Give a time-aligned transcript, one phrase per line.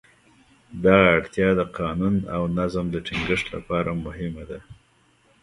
[0.83, 4.59] دغه اړتیا د قانون او نظم د ټینګښت لپاره مهمه ده.